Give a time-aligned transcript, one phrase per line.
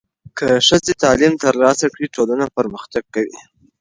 [0.37, 3.37] که ښځې تعلیم ترلاسه کړي، ټولنه پرمختګ کوي.